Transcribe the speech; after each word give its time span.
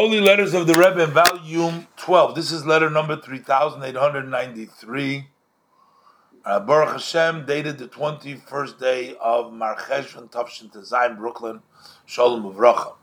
Holy 0.00 0.20
Letters 0.20 0.54
of 0.54 0.68
the 0.68 0.74
Rebbe, 0.74 1.08
volume 1.08 1.88
12. 1.96 2.36
This 2.36 2.52
is 2.52 2.64
letter 2.64 2.88
number 2.88 3.20
3893. 3.20 5.26
Uh, 6.44 6.60
Baruch 6.60 6.92
Hashem, 6.92 7.46
dated 7.46 7.78
the 7.78 7.88
21st 7.88 8.78
day 8.78 9.16
of 9.20 9.46
Marcheshvan 9.46 10.30
Tavshin 10.30 10.72
Tezayim, 10.72 11.16
Brooklyn, 11.16 11.62
Shalom 12.06 12.44
Uvracha. 12.44 12.94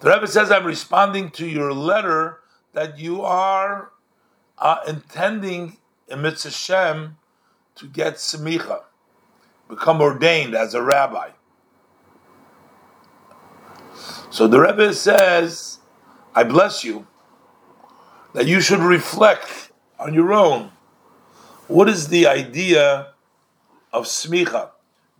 The 0.00 0.10
Rebbe 0.10 0.26
says, 0.26 0.50
I'm 0.50 0.66
responding 0.66 1.30
to 1.30 1.46
your 1.46 1.72
letter 1.72 2.40
that 2.72 2.98
you 2.98 3.22
are 3.22 3.92
uh, 4.58 4.78
intending, 4.88 5.76
in 6.08 6.24
Hashem, 6.24 7.16
to 7.76 7.86
get 7.86 8.14
Semicha, 8.14 8.80
become 9.68 10.00
ordained 10.00 10.56
as 10.56 10.74
a 10.74 10.82
rabbi. 10.82 11.30
So 14.30 14.48
the 14.48 14.58
Rebbe 14.58 14.92
says, 14.94 15.78
I 16.34 16.42
bless 16.42 16.82
you 16.82 17.06
that 18.32 18.46
you 18.46 18.60
should 18.60 18.80
reflect 18.80 19.70
on 19.98 20.14
your 20.14 20.32
own. 20.32 20.72
What 21.68 21.88
is 21.88 22.08
the 22.08 22.26
idea 22.26 23.12
of 23.92 24.04
smicha? 24.06 24.70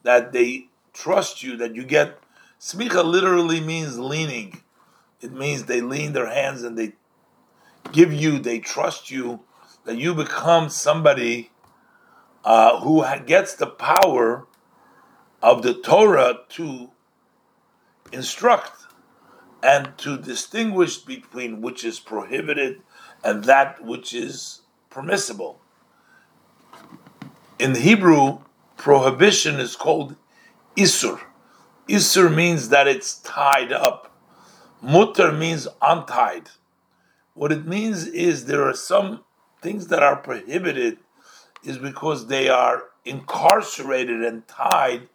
That 0.02 0.32
they 0.32 0.66
trust 0.92 1.42
you, 1.42 1.56
that 1.58 1.74
you 1.74 1.84
get. 1.84 2.18
Smicha 2.60 3.04
literally 3.04 3.60
means 3.60 3.98
leaning. 3.98 4.62
It 5.20 5.32
means 5.32 5.64
they 5.64 5.80
lean 5.80 6.12
their 6.12 6.28
hands 6.28 6.62
and 6.62 6.76
they 6.76 6.94
give 7.92 8.12
you, 8.12 8.40
they 8.40 8.58
trust 8.58 9.10
you, 9.10 9.40
that 9.84 9.96
you 9.96 10.14
become 10.14 10.68
somebody 10.68 11.50
uh, 12.44 12.80
who 12.80 13.04
gets 13.24 13.54
the 13.54 13.66
power 13.66 14.46
of 15.40 15.62
the 15.62 15.74
Torah 15.74 16.40
to 16.50 16.90
instruct 18.12 18.84
and 19.64 19.96
to 19.96 20.18
distinguish 20.18 20.98
between 20.98 21.62
which 21.62 21.84
is 21.84 21.98
prohibited 21.98 22.82
and 23.24 23.44
that 23.44 23.82
which 23.82 24.12
is 24.12 24.60
permissible. 24.90 25.58
In 27.58 27.74
Hebrew, 27.74 28.40
prohibition 28.76 29.58
is 29.58 29.74
called 29.74 30.16
isur. 30.76 31.18
Isur 31.88 32.34
means 32.34 32.68
that 32.68 32.86
it's 32.86 33.20
tied 33.20 33.72
up. 33.72 34.14
Mutter 34.82 35.32
means 35.32 35.66
untied. 35.80 36.50
What 37.32 37.50
it 37.50 37.66
means 37.66 38.06
is 38.06 38.44
there 38.44 38.68
are 38.68 38.74
some 38.74 39.24
things 39.62 39.86
that 39.86 40.02
are 40.02 40.16
prohibited 40.16 40.98
is 41.62 41.78
because 41.78 42.26
they 42.26 42.50
are 42.50 42.84
incarcerated 43.06 44.22
and 44.22 44.46
tied 44.46 45.08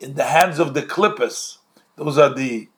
in 0.00 0.14
the 0.14 0.24
hands 0.24 0.58
of 0.58 0.72
the 0.72 0.82
klipos. 0.82 1.58
Those 1.96 2.16
are 2.16 2.32
the 2.32 2.68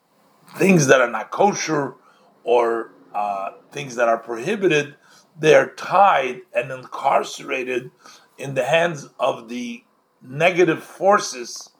things 0.55 0.87
that 0.87 1.01
are 1.01 1.09
not 1.09 1.31
kosher 1.31 1.95
or 2.43 2.91
uh, 3.13 3.51
things 3.71 3.95
that 3.95 4.07
are 4.07 4.17
prohibited, 4.17 4.95
they're 5.39 5.71
tied 5.71 6.41
and 6.55 6.71
incarcerated 6.71 7.91
in 8.37 8.53
the 8.53 8.63
hands 8.63 9.09
of 9.19 9.49
the 9.49 9.83
negative 10.21 10.83
forces, 10.83 11.71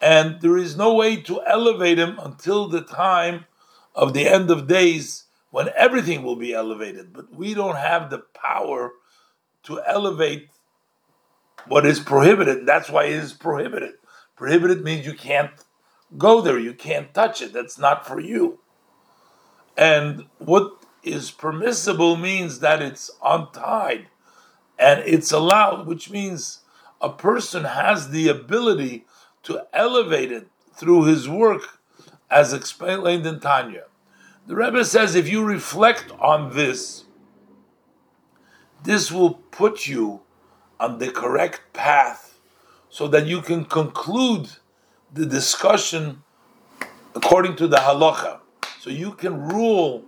and 0.00 0.40
there 0.40 0.56
is 0.56 0.76
no 0.76 0.94
way 0.94 1.16
to 1.16 1.40
elevate 1.46 1.98
him 1.98 2.18
until 2.18 2.68
the 2.68 2.82
time 2.82 3.44
of 3.94 4.14
the 4.14 4.26
end 4.26 4.50
of 4.50 4.66
days 4.66 5.24
when 5.50 5.68
everything 5.76 6.22
will 6.22 6.36
be 6.36 6.52
elevated. 6.52 7.12
But 7.12 7.34
we 7.34 7.54
don't 7.54 7.76
have 7.76 8.10
the 8.10 8.24
power 8.34 8.92
to 9.64 9.80
elevate 9.86 10.48
what 11.66 11.86
is 11.86 12.00
prohibited. 12.00 12.66
That's 12.66 12.90
why 12.90 13.04
it 13.04 13.12
is 13.12 13.32
prohibited. 13.32 13.94
Prohibited 14.36 14.82
means 14.82 15.06
you 15.06 15.14
can't 15.14 15.52
go 16.16 16.40
there. 16.40 16.58
You 16.58 16.74
can't 16.74 17.12
touch 17.14 17.42
it. 17.42 17.52
That's 17.52 17.78
not 17.78 18.06
for 18.06 18.20
you. 18.20 18.60
And 19.76 20.26
what 20.38 20.72
is 21.02 21.30
permissible 21.30 22.16
means 22.16 22.60
that 22.60 22.82
it's 22.82 23.10
untied 23.24 24.06
and 24.78 25.00
it's 25.06 25.32
allowed, 25.32 25.86
which 25.86 26.10
means 26.10 26.60
a 27.00 27.10
person 27.10 27.64
has 27.64 28.10
the 28.10 28.28
ability 28.28 29.06
to 29.44 29.66
elevate 29.72 30.30
it 30.30 30.48
through 30.74 31.04
his 31.04 31.28
work, 31.28 31.80
as 32.30 32.52
explained 32.52 33.26
in 33.26 33.40
Tanya. 33.40 33.84
The 34.46 34.56
Rebbe 34.56 34.84
says 34.84 35.14
if 35.14 35.28
you 35.28 35.44
reflect 35.44 36.10
on 36.18 36.54
this, 36.54 37.04
this 38.82 39.12
will 39.12 39.34
put 39.34 39.86
you 39.86 40.22
on 40.80 40.98
the 40.98 41.10
correct 41.10 41.72
path 41.72 42.40
so 42.88 43.06
that 43.08 43.26
you 43.26 43.40
can 43.40 43.64
conclude 43.64 44.50
the 45.12 45.26
discussion 45.26 46.22
according 47.14 47.56
to 47.56 47.66
the 47.68 47.76
halacha. 47.76 48.40
So 48.80 48.90
you 48.90 49.12
can 49.12 49.48
rule 49.48 50.04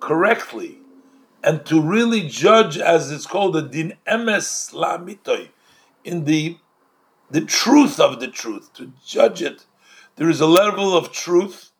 correctly 0.00 0.78
and 1.42 1.64
to 1.66 1.80
really 1.80 2.28
judge, 2.28 2.76
as 2.78 3.10
it's 3.10 3.26
called, 3.26 3.54
the 3.54 3.62
din 3.62 3.94
emes 4.06 4.72
lamitoy, 4.74 5.48
in 6.04 6.24
the 6.24 6.58
the 7.30 7.40
truth 7.40 8.00
of 8.00 8.18
the 8.18 8.26
truth, 8.26 8.72
to 8.74 8.92
judge 9.06 9.40
it. 9.40 9.64
There 10.16 10.28
is 10.28 10.40
a 10.40 10.46
level 10.46 10.96
of 10.96 11.12
truth, 11.12 11.70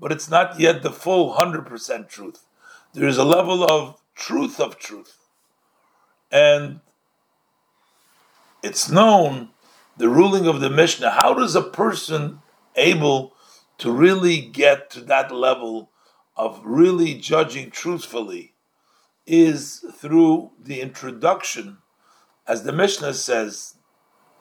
but 0.00 0.10
it's 0.10 0.30
not 0.30 0.58
yet 0.58 0.82
the 0.82 0.90
full 0.90 1.34
100% 1.34 2.08
truth. 2.08 2.46
There 2.94 3.06
is 3.06 3.18
a 3.18 3.24
level 3.24 3.62
of 3.62 4.00
truth 4.14 4.58
of 4.58 4.78
truth. 4.78 5.18
And 6.32 6.80
it's 8.62 8.88
known 8.88 9.50
the 9.96 10.08
ruling 10.08 10.46
of 10.46 10.60
the 10.60 10.70
Mishnah, 10.70 11.10
how 11.10 11.34
does 11.34 11.54
a 11.54 11.62
person 11.62 12.40
able 12.76 13.34
to 13.78 13.90
really 13.90 14.40
get 14.40 14.90
to 14.90 15.00
that 15.02 15.32
level 15.32 15.90
of 16.36 16.60
really 16.64 17.14
judging 17.14 17.70
truthfully 17.70 18.54
is 19.26 19.84
through 19.94 20.50
the 20.60 20.80
introduction, 20.80 21.78
as 22.46 22.64
the 22.64 22.72
Mishnah 22.72 23.14
says, 23.14 23.74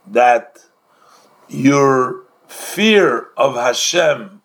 that 0.05 0.59
your 1.47 2.23
fear 2.47 3.27
of 3.37 3.55
Hashem 3.55 4.41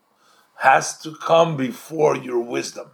has 0.57 0.99
to 0.99 1.15
come 1.17 1.57
before 1.57 2.17
your 2.17 2.41
wisdom. 2.41 2.91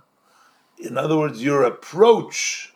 In 0.79 0.97
other 0.97 1.17
words, 1.17 1.43
your 1.43 1.65
approach 1.65 2.73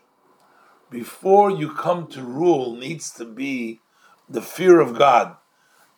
before 0.91 1.51
you 1.51 1.73
come 1.73 2.07
to 2.09 2.23
rule 2.23 2.75
needs 2.77 3.11
to 3.13 3.25
be 3.25 3.81
the 4.29 4.43
fear 4.43 4.81
of 4.81 4.99
God, 4.99 5.37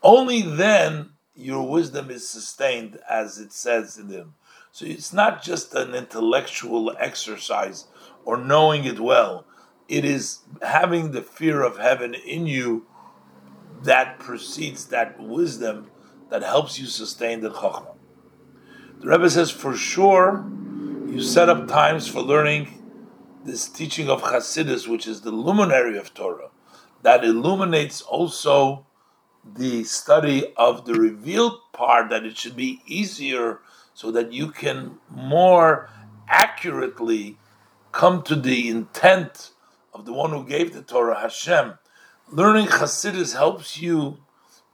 only 0.03 0.43
then 0.43 1.11
your 1.35 1.69
wisdom 1.69 2.11
is 2.11 2.29
sustained, 2.29 2.99
as 3.09 3.39
it 3.39 3.53
says 3.53 3.99
in 3.99 4.09
them. 4.09 4.35
So 4.73 4.87
it's 4.87 5.13
not 5.13 5.43
just 5.43 5.75
an 5.75 5.95
intellectual 5.95 6.95
exercise 6.99 7.87
or 8.25 8.37
knowing 8.37 8.85
it 8.85 9.01
well. 9.01 9.47
It 9.89 10.05
is 10.05 10.41
having 10.63 11.11
the 11.11 11.23
fear 11.23 11.63
of 11.63 11.79
heaven 11.79 12.15
in 12.15 12.47
you 12.47 12.87
that 13.83 14.19
precedes 14.19 14.87
that 14.87 15.19
wisdom 15.19 15.91
that 16.29 16.43
helps 16.43 16.79
you 16.79 16.87
sustain 16.87 17.41
the 17.41 17.51
chokhmah. 17.51 17.97
The 19.01 19.09
Rebbe 19.09 19.31
says, 19.31 19.51
for 19.51 19.75
sure, 19.75 20.45
you 21.09 21.23
set 21.23 21.49
up 21.49 21.67
times 21.67 22.07
for 22.07 22.21
learning 22.21 22.77
this 23.45 23.69
teaching 23.69 24.09
of 24.09 24.23
Chassidus, 24.23 24.87
which 24.87 25.07
is 25.07 25.23
the 25.23 25.33
luminary 25.33 25.99
of 25.99 26.13
Torah 26.15 26.51
that 27.03 27.25
illuminates 27.25 28.03
also 28.03 28.87
the 29.45 29.85
study 29.85 30.53
of 30.57 30.85
the 30.85 30.95
revealed 30.95 31.61
part, 31.73 32.11
that 32.11 32.25
it 32.25 32.37
should 32.37 32.57
be 32.57 32.81
easier 32.87 33.61
so 33.95 34.11
that 34.11 34.33
you 34.33 34.51
can 34.51 34.99
more 35.11 35.89
accurately 36.29 37.37
come 37.93 38.23
to 38.23 38.37
the 38.37 38.69
intent 38.69 39.51
of 39.93 40.05
the 40.05 40.13
one 40.13 40.31
who 40.31 40.45
gave 40.45 40.73
the 40.73 40.83
Torah, 40.83 41.21
Hashem. 41.21 41.79
Learning 42.31 42.67
Hasidus 42.67 43.35
helps 43.35 43.81
you 43.81 44.19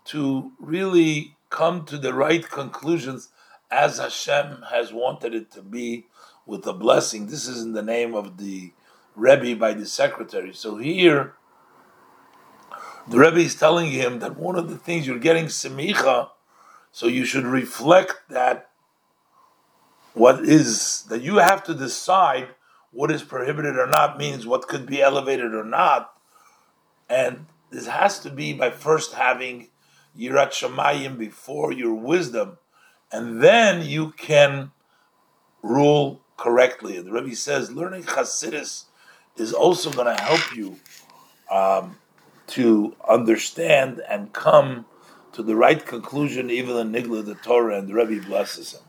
to 0.06 0.52
really 0.58 1.36
come 1.48 1.84
to 1.86 1.96
the 1.96 2.12
right 2.12 2.48
conclusions 2.48 3.30
as 3.70 3.98
Hashem 3.98 4.64
has 4.70 4.92
wanted 4.92 5.34
it 5.34 5.50
to 5.52 5.62
be 5.62 6.06
with 6.44 6.62
the 6.62 6.72
blessing. 6.72 7.26
This 7.26 7.48
is 7.48 7.62
in 7.62 7.72
the 7.72 7.82
name 7.82 8.14
of 8.14 8.36
the 8.36 8.72
Rebbe 9.14 9.58
by 9.58 9.72
the 9.72 9.86
secretary. 9.86 10.52
So 10.52 10.76
here, 10.76 11.34
the 13.08 13.18
Rebbe 13.18 13.38
is 13.38 13.54
telling 13.54 13.90
him 13.90 14.18
that 14.18 14.36
one 14.36 14.56
of 14.56 14.68
the 14.68 14.78
things 14.78 15.06
you're 15.06 15.18
getting 15.18 15.46
semicha, 15.46 16.30
so 16.92 17.06
you 17.06 17.24
should 17.24 17.44
reflect 17.44 18.14
that 18.30 18.70
what 20.14 20.40
is 20.40 21.02
that 21.10 21.22
you 21.22 21.36
have 21.36 21.62
to 21.64 21.74
decide 21.74 22.48
what 22.90 23.10
is 23.10 23.22
prohibited 23.22 23.76
or 23.76 23.86
not 23.86 24.18
means 24.18 24.46
what 24.46 24.66
could 24.66 24.86
be 24.86 25.02
elevated 25.02 25.54
or 25.54 25.64
not, 25.64 26.12
and 27.08 27.46
this 27.70 27.86
has 27.86 28.18
to 28.20 28.30
be 28.30 28.52
by 28.52 28.70
first 28.70 29.12
having 29.12 29.68
yirat 30.18 30.50
shamayim 30.50 31.18
before 31.18 31.72
your 31.72 31.94
wisdom, 31.94 32.58
and 33.12 33.42
then 33.42 33.86
you 33.86 34.12
can 34.12 34.72
rule 35.62 36.22
correctly. 36.36 36.96
And 36.96 37.06
the 37.06 37.12
Rebbe 37.12 37.36
says 37.36 37.70
learning 37.70 38.04
Chassidus 38.04 38.84
is 39.36 39.52
also 39.52 39.90
going 39.90 40.16
to 40.16 40.22
help 40.22 40.56
you. 40.56 40.76
Um, 41.50 41.96
to 42.48 42.96
understand 43.08 44.00
and 44.08 44.32
come 44.32 44.86
to 45.32 45.42
the 45.42 45.56
right 45.56 45.84
conclusion, 45.84 46.50
even 46.50 46.76
in 46.76 46.92
Nigla 46.92 47.24
the 47.24 47.34
Torah, 47.34 47.78
and 47.78 47.88
the 47.88 47.94
Rebbe 47.94 48.26
blesses 48.26 48.72
him. 48.72 48.85